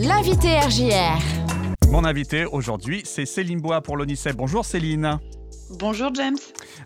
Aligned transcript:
L'invité 0.00 0.60
RJR. 0.60 1.18
Mon 1.90 2.04
invité 2.04 2.44
aujourd'hui, 2.44 3.02
c'est 3.04 3.26
Céline 3.26 3.60
Bois 3.60 3.80
pour 3.80 3.96
l'ONICEF. 3.96 4.36
Bonjour 4.36 4.64
Céline. 4.64 5.18
Bonjour 5.80 6.14
James. 6.14 6.36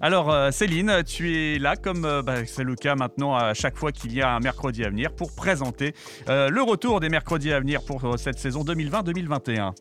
Alors 0.00 0.30
euh, 0.30 0.50
Céline, 0.50 1.02
tu 1.04 1.36
es 1.36 1.58
là 1.58 1.76
comme 1.76 2.06
euh, 2.06 2.22
bah, 2.22 2.46
c'est 2.46 2.64
le 2.64 2.74
cas 2.74 2.94
maintenant 2.94 3.34
à 3.34 3.52
chaque 3.52 3.76
fois 3.76 3.92
qu'il 3.92 4.14
y 4.14 4.22
a 4.22 4.34
un 4.34 4.40
mercredi 4.40 4.82
à 4.82 4.88
venir 4.88 5.12
pour 5.14 5.34
présenter 5.34 5.94
euh, 6.30 6.48
le 6.48 6.62
retour 6.62 7.00
des 7.00 7.10
mercredis 7.10 7.52
à 7.52 7.60
venir 7.60 7.84
pour 7.84 8.18
cette 8.18 8.38
saison 8.38 8.64
2020-2021. 8.64 9.72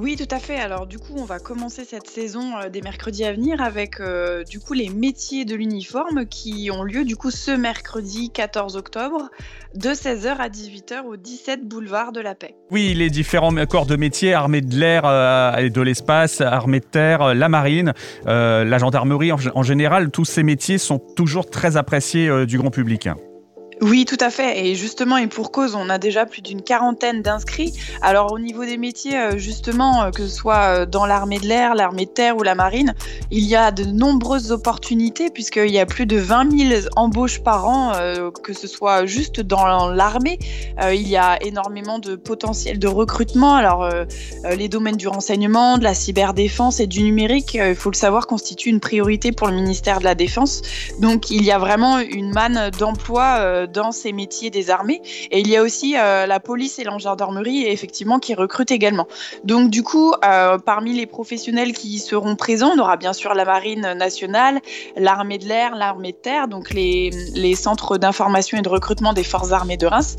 Oui, 0.00 0.16
tout 0.16 0.32
à 0.32 0.38
fait. 0.38 0.56
Alors 0.56 0.86
du 0.86 0.98
coup, 0.98 1.14
on 1.16 1.24
va 1.24 1.40
commencer 1.40 1.84
cette 1.84 2.06
saison 2.06 2.56
euh, 2.56 2.68
des 2.68 2.82
mercredis 2.82 3.24
à 3.24 3.32
venir 3.32 3.60
avec 3.60 4.00
euh, 4.00 4.44
du 4.44 4.60
coup 4.60 4.72
les 4.72 4.90
métiers 4.90 5.44
de 5.44 5.56
l'uniforme 5.56 6.26
qui 6.26 6.70
ont 6.72 6.84
lieu 6.84 7.04
du 7.04 7.16
coup 7.16 7.32
ce 7.32 7.50
mercredi 7.50 8.30
14 8.30 8.76
octobre 8.76 9.28
de 9.74 9.88
16h 9.88 10.36
à 10.38 10.48
18h 10.48 11.04
au 11.04 11.16
17 11.16 11.66
boulevard 11.66 12.12
de 12.12 12.20
la 12.20 12.36
Paix. 12.36 12.54
Oui, 12.70 12.94
les 12.94 13.10
différents 13.10 13.52
corps 13.66 13.86
de 13.86 13.96
métiers, 13.96 14.34
armée 14.34 14.60
de 14.60 14.76
l'air 14.76 15.02
euh, 15.04 15.56
et 15.56 15.70
de 15.70 15.82
l'espace, 15.82 16.40
armée 16.40 16.80
de 16.80 16.86
terre, 16.86 17.34
la 17.34 17.48
marine, 17.48 17.92
la 18.26 18.78
gendarmerie 18.78 19.32
en, 19.32 19.62
général, 19.62 20.10
tous 20.10 20.24
ces 20.24 20.42
métiers 20.42 20.78
sont 20.78 20.98
toujours 20.98 21.50
très 21.50 21.76
appréciés 21.76 22.46
du 22.46 22.58
grand 22.58 22.70
public. 22.70 23.08
Oui, 23.80 24.04
tout 24.04 24.16
à 24.20 24.30
fait. 24.30 24.66
Et 24.66 24.74
justement, 24.74 25.16
et 25.18 25.28
pour 25.28 25.52
cause, 25.52 25.74
on 25.76 25.88
a 25.88 25.98
déjà 25.98 26.26
plus 26.26 26.42
d'une 26.42 26.62
quarantaine 26.62 27.22
d'inscrits. 27.22 27.74
Alors 28.02 28.32
au 28.32 28.38
niveau 28.38 28.64
des 28.64 28.76
métiers, 28.76 29.16
euh, 29.16 29.38
justement, 29.38 30.02
euh, 30.02 30.10
que 30.10 30.26
ce 30.26 30.34
soit 30.34 30.80
euh, 30.80 30.86
dans 30.86 31.06
l'armée 31.06 31.38
de 31.38 31.46
l'air, 31.46 31.74
l'armée 31.74 32.06
de 32.06 32.10
terre 32.10 32.36
ou 32.36 32.42
la 32.42 32.56
marine, 32.56 32.94
il 33.30 33.44
y 33.44 33.54
a 33.54 33.70
de 33.70 33.84
nombreuses 33.84 34.50
opportunités 34.50 35.30
puisqu'il 35.30 35.70
y 35.70 35.78
a 35.78 35.86
plus 35.86 36.06
de 36.06 36.16
20 36.16 36.58
000 36.58 36.80
embauches 36.96 37.40
par 37.40 37.68
an, 37.68 37.92
que 38.42 38.52
ce 38.52 38.66
soit 38.66 39.06
juste 39.06 39.40
dans 39.40 39.88
l'armée. 39.88 40.38
il 40.82 41.06
y 41.06 41.16
a 41.16 41.42
énormément 41.44 41.98
de 41.98 42.16
potentiel 42.16 42.78
de 42.78 42.88
recrutement. 42.88 43.54
Alors 43.54 43.88
les 44.44 44.68
domaines 44.68 44.96
du 44.96 45.08
renseignement, 45.08 45.78
de 45.78 45.84
la 45.84 45.94
cyberdéfense 45.94 46.80
et 46.80 46.86
du 46.86 47.02
numérique, 47.02 47.54
il 47.54 47.74
faut 47.74 47.90
le 47.90 47.96
savoir, 47.96 48.26
constituent 48.26 48.70
une 48.70 48.80
priorité 48.80 49.32
pour 49.32 49.48
le 49.48 49.54
ministère 49.54 49.98
de 49.98 50.04
la 50.04 50.14
Défense. 50.14 50.62
Donc 51.00 51.30
il 51.30 51.44
y 51.44 51.50
a 51.50 51.58
vraiment 51.58 51.98
une 51.98 52.32
manne 52.32 52.70
d'emplois 52.78 53.66
dans 53.72 53.92
ces 53.92 54.12
métiers 54.12 54.50
des 54.50 54.70
armées. 54.70 55.00
Et 55.30 55.40
il 55.40 55.48
y 55.48 55.56
a 55.56 55.62
aussi 55.62 55.96
euh, 55.96 56.26
la 56.26 56.40
police 56.40 56.78
et 56.78 56.84
la 56.84 56.96
gendarmerie, 56.98 57.64
effectivement, 57.66 58.18
qui 58.18 58.34
recrutent 58.34 58.70
également. 58.70 59.06
Donc, 59.44 59.70
du 59.70 59.82
coup, 59.82 60.12
euh, 60.24 60.58
parmi 60.58 60.94
les 60.94 61.06
professionnels 61.06 61.72
qui 61.72 61.98
seront 61.98 62.36
présents, 62.36 62.72
on 62.74 62.78
aura 62.78 62.96
bien 62.96 63.12
sûr 63.12 63.34
la 63.34 63.44
marine 63.44 63.92
nationale, 63.94 64.60
l'armée 64.96 65.38
de 65.38 65.46
l'air, 65.46 65.74
l'armée 65.74 66.12
de 66.12 66.16
terre, 66.16 66.48
donc 66.48 66.70
les, 66.70 67.10
les 67.34 67.54
centres 67.54 67.98
d'information 67.98 68.58
et 68.58 68.62
de 68.62 68.68
recrutement 68.68 69.12
des 69.12 69.24
forces 69.24 69.52
armées 69.52 69.76
de 69.76 69.86
Reims. 69.86 70.16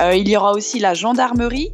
Euh, 0.00 0.14
il 0.14 0.28
y 0.28 0.36
aura 0.36 0.52
aussi 0.52 0.78
la 0.78 0.94
gendarmerie, 0.94 1.72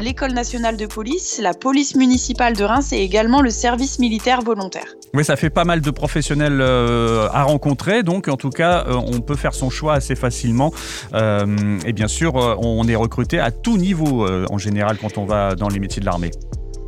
l'école 0.00 0.32
nationale 0.32 0.76
de 0.76 0.86
police, 0.86 1.40
la 1.42 1.52
police 1.52 1.96
municipale 1.96 2.54
de 2.54 2.62
Reims 2.64 2.92
et 2.92 2.98
également 2.98 3.42
le 3.42 3.50
service 3.50 3.98
militaire 3.98 4.40
volontaire. 4.40 4.94
Oui, 5.14 5.24
ça 5.24 5.34
fait 5.36 5.50
pas 5.50 5.64
mal 5.64 5.80
de 5.80 5.90
professionnels 5.90 6.60
à 6.60 7.42
rencontrer, 7.42 8.02
donc 8.04 8.28
en 8.28 8.36
tout 8.36 8.50
cas, 8.50 8.84
on 8.88 9.20
peut 9.20 9.34
faire 9.34 9.54
son 9.54 9.68
choix 9.68 9.94
assez 9.94 10.14
facilement 10.14 10.37
euh, 11.14 11.78
et 11.86 11.92
bien 11.92 12.08
sûr, 12.08 12.36
euh, 12.36 12.54
on 12.58 12.86
est 12.88 12.96
recruté 12.96 13.38
à 13.38 13.50
tout 13.50 13.76
niveau 13.76 14.26
euh, 14.26 14.46
en 14.50 14.58
général 14.58 14.98
quand 14.98 15.18
on 15.18 15.24
va 15.24 15.54
dans 15.54 15.68
les 15.68 15.80
métiers 15.80 16.00
de 16.00 16.06
l'armée. 16.06 16.30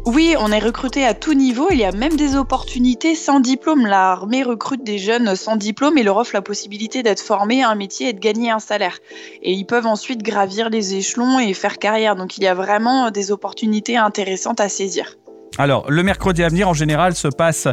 Oui, 0.06 0.34
on 0.38 0.50
est 0.50 0.60
recruté 0.60 1.04
à 1.04 1.12
tout 1.12 1.34
niveau. 1.34 1.68
Il 1.70 1.78
y 1.78 1.84
a 1.84 1.92
même 1.92 2.16
des 2.16 2.34
opportunités 2.34 3.14
sans 3.14 3.38
diplôme. 3.38 3.86
L'armée 3.86 4.42
recrute 4.42 4.82
des 4.82 4.98
jeunes 4.98 5.36
sans 5.36 5.56
diplôme 5.56 5.98
et 5.98 6.02
leur 6.02 6.16
offre 6.16 6.30
la 6.32 6.40
possibilité 6.40 7.02
d'être 7.02 7.20
formés 7.20 7.62
à 7.62 7.68
un 7.68 7.74
métier 7.74 8.08
et 8.08 8.12
de 8.14 8.18
gagner 8.18 8.50
un 8.50 8.60
salaire. 8.60 8.98
Et 9.42 9.52
ils 9.52 9.66
peuvent 9.66 9.86
ensuite 9.86 10.22
gravir 10.22 10.70
les 10.70 10.94
échelons 10.94 11.38
et 11.38 11.52
faire 11.52 11.78
carrière. 11.78 12.16
Donc 12.16 12.38
il 12.38 12.44
y 12.44 12.46
a 12.46 12.54
vraiment 12.54 13.10
des 13.10 13.30
opportunités 13.30 13.98
intéressantes 13.98 14.60
à 14.60 14.70
saisir. 14.70 15.16
Alors, 15.58 15.90
le 15.90 16.02
mercredi 16.02 16.42
à 16.42 16.48
venir, 16.48 16.68
en 16.68 16.74
général, 16.74 17.14
se 17.14 17.28
passe 17.28 17.66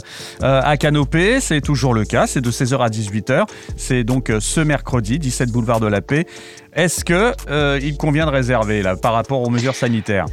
euh, 0.43 0.61
à 0.63 0.77
Canopée. 0.77 1.39
C'est 1.39 1.61
toujours 1.61 1.93
le 1.93 2.05
cas. 2.05 2.27
C'est 2.27 2.41
de 2.41 2.51
16h 2.51 2.79
à 2.79 2.89
18h. 2.89 3.45
C'est 3.77 4.03
donc 4.03 4.29
euh, 4.29 4.39
ce 4.39 4.61
mercredi, 4.61 5.19
17 5.19 5.51
boulevard 5.51 5.79
de 5.79 5.87
la 5.87 6.01
Paix. 6.01 6.25
Est-ce 6.73 7.05
qu'il 7.05 7.33
euh, 7.49 7.91
convient 7.97 8.25
de 8.25 8.31
réserver 8.31 8.81
là, 8.81 8.95
par 8.95 9.13
rapport 9.13 9.41
aux 9.41 9.49
mesures 9.49 9.75
sanitaires? 9.75 10.25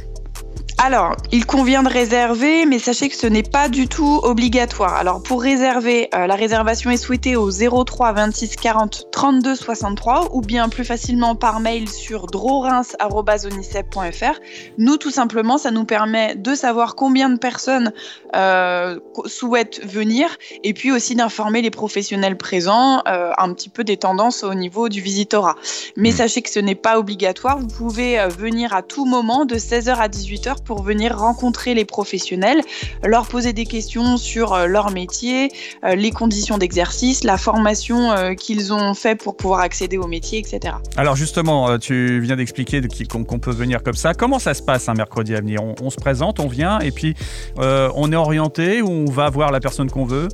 Alors, 0.85 1.15
il 1.31 1.47
convient 1.47 1.81
de 1.81 1.89
réserver, 1.89 2.67
mais 2.67 2.77
sachez 2.77 3.09
que 3.09 3.15
ce 3.15 3.25
n'est 3.25 3.41
pas 3.41 3.69
du 3.69 3.87
tout 3.87 4.19
obligatoire. 4.21 4.93
Alors, 4.93 5.23
pour 5.23 5.41
réserver, 5.41 6.09
euh, 6.13 6.27
la 6.27 6.35
réservation 6.35 6.91
est 6.91 6.97
souhaitée 6.97 7.35
au 7.35 7.49
03 7.49 8.13
26 8.13 8.55
40 8.55 9.07
32 9.11 9.55
63 9.55 10.35
ou 10.35 10.41
bien 10.41 10.69
plus 10.69 10.85
facilement 10.85 11.33
par 11.33 11.59
mail 11.59 11.89
sur 11.89 12.27
drorins.onicep.fr. 12.27 14.39
Nous, 14.77 14.97
tout 14.97 15.09
simplement, 15.09 15.57
ça 15.57 15.71
nous 15.71 15.85
permet 15.85 16.35
de 16.35 16.53
savoir 16.53 16.93
combien 16.93 17.31
de 17.31 17.39
personnes 17.39 17.91
euh, 18.35 18.99
souhaitent 19.25 19.83
venir 19.83 20.37
et 20.63 20.75
puis 20.75 20.91
aussi 20.91 21.15
d'informer 21.15 21.63
les 21.63 21.71
professionnels 21.71 22.37
présents 22.37 23.01
euh, 23.07 23.31
un 23.39 23.51
petit 23.55 23.69
peu 23.69 23.83
des 23.83 23.97
tendances 23.97 24.43
au 24.43 24.53
niveau 24.53 24.87
du 24.87 25.01
visitorat. 25.01 25.55
Mais 25.97 26.11
hmm. 26.11 26.17
sachez 26.17 26.43
que 26.43 26.51
ce 26.51 26.59
n'est 26.59 26.75
pas 26.75 26.99
obligatoire. 26.99 27.57
Vous 27.57 27.65
pouvez 27.65 28.23
venir 28.27 28.75
à 28.75 28.83
tout 28.83 29.05
moment 29.05 29.45
de 29.45 29.55
16h 29.55 29.95
à 29.95 30.09
18h 30.09 30.61
pour 30.63 30.74
venir 30.83 31.17
rencontrer 31.17 31.73
les 31.73 31.85
professionnels, 31.85 32.61
leur 33.03 33.27
poser 33.27 33.53
des 33.53 33.65
questions 33.65 34.17
sur 34.17 34.53
euh, 34.53 34.67
leur 34.67 34.91
métier, 34.91 35.51
euh, 35.83 35.95
les 35.95 36.11
conditions 36.11 36.57
d'exercice, 36.57 37.23
la 37.23 37.37
formation 37.37 38.11
euh, 38.11 38.33
qu'ils 38.33 38.73
ont 38.73 38.93
fait 38.93 39.15
pour 39.15 39.37
pouvoir 39.37 39.59
accéder 39.61 39.97
au 39.97 40.07
métier, 40.07 40.39
etc. 40.39 40.75
Alors 40.97 41.15
justement, 41.15 41.77
tu 41.77 42.19
viens 42.19 42.35
d'expliquer 42.35 42.81
qu'on 43.07 43.39
peut 43.39 43.51
venir 43.51 43.83
comme 43.83 43.95
ça. 43.95 44.13
Comment 44.13 44.39
ça 44.39 44.53
se 44.53 44.61
passe 44.61 44.89
un 44.89 44.93
mercredi 44.93 45.35
à 45.35 45.39
venir? 45.39 45.61
On, 45.81 45.89
se 45.89 45.97
présente, 45.97 46.39
on 46.39 46.47
vient 46.47 46.79
et 46.79 46.91
puis 46.91 47.15
on 47.57 48.11
est 48.11 48.15
orienté 48.15 48.81
ou 48.81 48.89
on 48.89 49.11
va 49.11 49.29
voir 49.29 49.51
la 49.51 49.59
personne 49.59 49.89
qu'on 49.89 50.05
veut? 50.05 50.27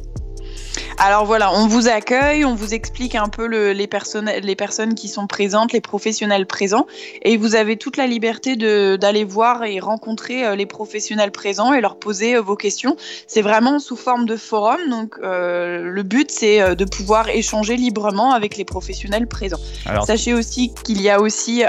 Alors 1.04 1.26
voilà, 1.26 1.52
on 1.52 1.66
vous 1.66 1.88
accueille, 1.88 2.46
on 2.46 2.54
vous 2.54 2.76
explique 2.76 3.16
un 3.16 3.28
peu 3.28 3.48
les, 3.48 3.88
personnes, 3.88 4.30
les 4.44 4.56
personnes 4.56 4.94
qui 4.94 5.08
sont 5.08 5.26
présentes, 5.26 5.74
les 5.74 5.82
professionnels 5.82 6.46
présents, 6.46 6.86
et 7.24 7.38
vous 7.38 7.56
avez 7.56 7.76
toute 7.76 7.98
la 7.98 8.06
liberté 8.06 8.56
d'aller 8.56 9.24
voir 9.24 9.64
et 9.64 9.80
rencontrer 9.80 10.46
euh, 10.46 10.56
les 10.56 10.68
professionnels 10.68 11.32
présents 11.32 11.74
et 11.74 11.82
leur 11.82 11.96
poser 11.96 12.36
euh, 12.36 12.42
vos 12.42 12.56
questions. 12.56 12.98
C'est 13.26 13.42
vraiment 13.42 13.80
sous 13.80 13.96
forme 13.96 14.28
de 14.28 14.36
forum, 14.36 14.78
donc 14.92 15.16
euh, 15.24 15.82
le 15.82 16.04
but 16.04 16.30
c'est 16.30 16.76
de 16.76 16.86
pouvoir 16.86 17.30
échanger 17.30 17.78
librement 17.78 18.34
avec 18.34 18.56
les 18.56 18.66
professionnels 18.66 19.26
présents. 19.26 19.60
Sachez 20.06 20.36
aussi 20.36 20.72
qu'il 20.84 21.02
y 21.02 21.10
a 21.10 21.20
aussi 21.20 21.64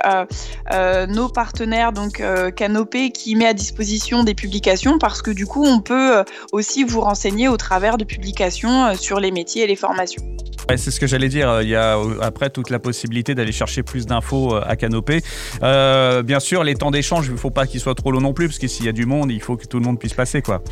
nos 1.09 1.29
partenaires, 1.31 1.93
donc 1.93 2.23
Canopé, 2.55 3.11
qui 3.13 3.35
met 3.35 3.47
à 3.47 3.55
disposition 3.55 4.25
des 4.25 4.35
publications 4.35 4.99
parce 4.99 5.23
que 5.23 5.31
du 5.31 5.47
coup 5.47 5.65
on 5.65 5.81
peut 5.81 6.23
aussi 6.53 6.85
vous 6.85 7.01
renseigner 7.01 7.49
au 7.49 7.57
travers 7.57 7.97
de 7.97 8.05
publications 8.05 8.95
sur 8.95 9.22
les 9.23 9.31
métiers 9.31 9.65
et 9.65 9.67
les 9.67 9.77
formations. 9.77 10.23
c'est 10.77 10.91
ce 10.91 11.01
que 11.01 11.07
j'allais 11.07 11.29
dire. 11.29 11.63
Il 11.63 11.69
y 11.69 11.77
a 11.77 11.97
euh, 11.99 12.21
après 12.21 12.51
toute 12.51 12.71
la 12.71 12.79
possibilité 12.79 13.35
d'aller 13.35 13.53
chercher 13.53 13.83
plus 13.83 14.07
d'infos 14.07 14.55
euh, 14.55 14.63
à 14.67 14.77
Canopée. 14.77 15.23
Euh, 15.63 16.23
bien 16.23 16.41
sûr, 16.41 16.65
les 16.65 16.75
temps 16.75 16.91
d'échange, 16.91 17.27
il 17.27 17.33
ne 17.33 17.37
faut 17.37 17.51
pas 17.51 17.67
qu'ils 17.67 17.81
soient 17.81 17.95
trop 17.95 18.11
longs 18.11 18.21
non 18.21 18.33
plus, 18.33 18.49
parce 18.49 18.59
que 18.59 18.69
s'il 18.69 18.87
y 18.87 18.89
a 18.89 18.93
du 18.93 19.07
monde, 19.07 19.31
il 19.31 19.41
faut 19.41 19.57
que 19.57 19.67
tout 19.67 19.79
le 19.79 19.85
monde 19.85 19.99
puisse 19.99 20.15
passer. 20.15 20.43
quoi. 20.43 20.63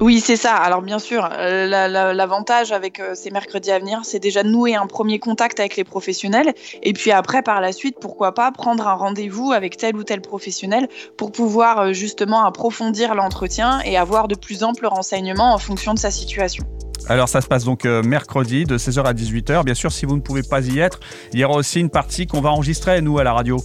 Oui, 0.00 0.20
c'est 0.20 0.36
ça. 0.36 0.54
Alors 0.54 0.82
bien 0.82 0.98
sûr, 0.98 1.28
l'avantage 1.28 2.72
avec 2.72 3.02
ces 3.14 3.30
mercredis 3.30 3.70
à 3.70 3.78
venir, 3.78 4.00
c'est 4.04 4.18
déjà 4.18 4.42
de 4.42 4.48
nouer 4.48 4.74
un 4.74 4.86
premier 4.86 5.18
contact 5.18 5.60
avec 5.60 5.76
les 5.76 5.84
professionnels. 5.84 6.54
Et 6.82 6.92
puis 6.92 7.10
après, 7.10 7.42
par 7.42 7.60
la 7.60 7.72
suite, 7.72 7.96
pourquoi 8.00 8.32
pas 8.32 8.50
prendre 8.50 8.86
un 8.88 8.94
rendez-vous 8.94 9.52
avec 9.52 9.76
tel 9.76 9.96
ou 9.96 10.04
tel 10.04 10.20
professionnel 10.22 10.88
pour 11.16 11.32
pouvoir 11.32 11.92
justement 11.92 12.44
approfondir 12.44 13.14
l'entretien 13.14 13.80
et 13.84 13.98
avoir 13.98 14.26
de 14.26 14.34
plus 14.34 14.64
amples 14.64 14.86
renseignements 14.86 15.52
en 15.52 15.58
fonction 15.58 15.92
de 15.92 15.98
sa 15.98 16.10
situation. 16.10 16.64
Alors 17.08 17.28
ça 17.28 17.40
se 17.40 17.46
passe 17.46 17.64
donc 17.64 17.84
euh, 17.84 18.02
mercredi 18.02 18.64
de 18.64 18.78
16h 18.78 19.02
à 19.02 19.12
18h. 19.12 19.64
Bien 19.64 19.74
sûr, 19.74 19.90
si 19.90 20.06
vous 20.06 20.16
ne 20.16 20.20
pouvez 20.20 20.42
pas 20.42 20.60
y 20.60 20.78
être, 20.78 21.00
il 21.32 21.40
y 21.40 21.44
aura 21.44 21.56
aussi 21.56 21.80
une 21.80 21.90
partie 21.90 22.26
qu'on 22.26 22.40
va 22.40 22.50
enregistrer, 22.50 23.00
nous, 23.00 23.18
à 23.18 23.24
la 23.24 23.32
radio. 23.32 23.56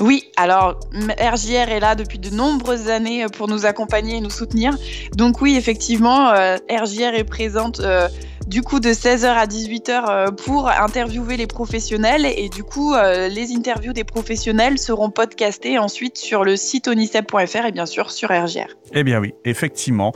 Oui, 0.00 0.24
alors 0.36 0.78
RJR 0.92 1.70
est 1.70 1.80
là 1.80 1.94
depuis 1.96 2.18
de 2.18 2.30
nombreuses 2.30 2.88
années 2.88 3.26
pour 3.36 3.48
nous 3.48 3.66
accompagner 3.66 4.16
et 4.16 4.20
nous 4.20 4.30
soutenir. 4.30 4.76
Donc 5.16 5.40
oui, 5.40 5.56
effectivement, 5.56 6.30
euh, 6.30 6.56
RJR 6.70 7.14
est 7.14 7.24
présente 7.24 7.80
euh, 7.80 8.08
du 8.46 8.62
coup 8.62 8.78
de 8.78 8.90
16h 8.90 9.26
à 9.26 9.46
18h 9.46 10.04
euh, 10.08 10.26
pour 10.30 10.68
interviewer 10.68 11.36
les 11.36 11.48
professionnels 11.48 12.24
et 12.24 12.48
du 12.48 12.62
coup 12.62 12.94
les 12.94 13.52
interviews 13.54 13.92
des 13.92 14.04
professionnels 14.04 14.78
seront 14.78 15.10
podcastées 15.10 15.78
ensuite 15.78 16.16
sur 16.16 16.44
le 16.44 16.56
site 16.56 16.88
onicep.fr 16.88 17.66
et 17.66 17.72
bien 17.72 17.86
sûr 17.86 18.10
sur 18.10 18.30
RJR. 18.30 18.68
Eh 18.92 19.02
bien 19.04 19.18
oui, 19.18 19.34
effectivement. 19.44 20.12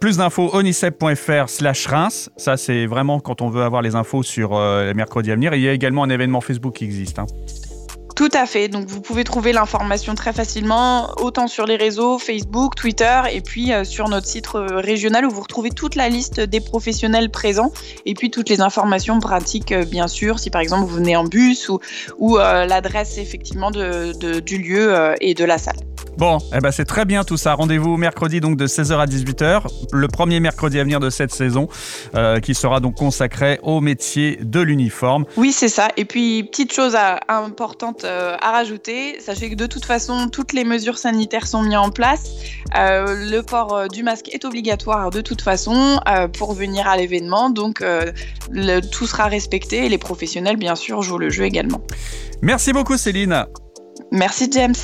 plus 0.00 0.16
d'infos 0.18 0.54
onicep.fr 0.54 1.48
slash 1.48 1.86
Reims, 1.86 2.30
ça 2.36 2.56
c'est 2.56 2.86
vraiment 2.86 3.20
quand 3.20 3.40
on 3.40 3.48
veut 3.48 3.62
avoir 3.62 3.82
les 3.82 3.94
infos 3.94 4.22
sur 4.22 4.60
les 4.60 4.94
mercredis 4.94 5.32
à 5.32 5.34
venir. 5.34 5.54
il 5.54 5.62
y 5.62 5.68
a 5.68 5.72
également 5.72 6.04
un 6.04 6.10
événement 6.10 6.40
Facebook 6.40 6.74
qui 6.74 6.84
existe. 6.84 7.18
Hein. 7.18 7.26
Tout 8.14 8.28
à 8.34 8.46
fait. 8.46 8.68
Donc 8.68 8.86
vous 8.86 9.00
pouvez 9.00 9.24
trouver 9.24 9.52
l'information 9.52 10.14
très 10.14 10.32
facilement, 10.32 11.10
autant 11.18 11.46
sur 11.46 11.66
les 11.66 11.76
réseaux 11.76 12.18
Facebook, 12.18 12.74
Twitter, 12.74 13.20
et 13.32 13.40
puis 13.40 13.72
euh, 13.72 13.84
sur 13.84 14.08
notre 14.08 14.26
site 14.26 14.48
euh, 14.54 14.80
régional 14.80 15.24
où 15.24 15.30
vous 15.30 15.40
retrouvez 15.40 15.70
toute 15.70 15.94
la 15.94 16.08
liste 16.08 16.40
des 16.40 16.60
professionnels 16.60 17.30
présents, 17.30 17.72
et 18.04 18.14
puis 18.14 18.30
toutes 18.30 18.48
les 18.48 18.60
informations 18.60 19.18
pratiques, 19.18 19.72
euh, 19.72 19.84
bien 19.84 20.08
sûr, 20.08 20.38
si 20.38 20.50
par 20.50 20.60
exemple 20.60 20.82
vous 20.82 20.96
venez 20.96 21.16
en 21.16 21.24
bus 21.24 21.68
ou, 21.68 21.80
ou 22.18 22.36
l'adresse 22.36 23.18
effectivement 23.18 23.70
de, 23.70 24.40
du 24.40 24.58
lieu 24.58 25.14
et 25.20 25.34
de 25.34 25.44
la 25.44 25.58
salle. 25.58 25.91
Bon, 26.18 26.38
eh 26.54 26.60
ben 26.60 26.70
c'est 26.70 26.84
très 26.84 27.04
bien 27.04 27.24
tout 27.24 27.36
ça. 27.36 27.54
Rendez-vous 27.54 27.96
mercredi 27.96 28.40
donc 28.40 28.56
de 28.56 28.66
16h 28.66 28.98
à 28.98 29.06
18h, 29.06 29.62
le 29.92 30.08
premier 30.08 30.40
mercredi 30.40 30.78
à 30.78 30.84
venir 30.84 31.00
de 31.00 31.10
cette 31.10 31.32
saison, 31.32 31.68
qui 32.42 32.54
sera 32.54 32.80
donc 32.80 32.96
consacré 32.96 33.58
au 33.62 33.80
métier 33.80 34.38
de 34.42 34.60
l'uniforme. 34.60 35.24
Oui, 35.36 35.52
c'est 35.52 35.68
ça. 35.68 35.88
Et 35.96 36.04
puis 36.04 36.44
petite 36.44 36.72
chose 36.72 36.96
importante 37.28 38.04
euh, 38.04 38.36
à 38.40 38.52
rajouter. 38.52 39.18
Sachez 39.20 39.50
que 39.50 39.54
de 39.54 39.66
toute 39.66 39.84
façon, 39.84 40.28
toutes 40.28 40.52
les 40.52 40.64
mesures 40.64 40.98
sanitaires 40.98 41.46
sont 41.46 41.62
mises 41.62 41.76
en 41.76 41.90
place. 41.90 42.30
Euh, 42.76 43.30
le 43.30 43.42
port 43.42 43.74
euh, 43.74 43.86
du 43.88 44.02
masque 44.02 44.28
est 44.32 44.44
obligatoire 44.44 45.10
de 45.10 45.20
toute 45.20 45.42
façon 45.42 46.00
pour 46.38 46.52
venir 46.52 46.86
à 46.86 46.96
l'événement. 46.96 47.50
Donc, 47.50 47.84
tout 48.92 49.06
sera 49.06 49.26
respecté 49.26 49.86
et 49.86 49.88
les 49.88 49.98
professionnels, 49.98 50.56
bien 50.56 50.76
sûr, 50.76 51.02
jouent 51.02 51.18
le 51.18 51.30
jeu 51.30 51.44
également. 51.44 51.80
Merci 52.42 52.72
beaucoup, 52.72 52.96
Céline. 52.96 53.46
Merci, 54.10 54.48
James. 54.52 54.74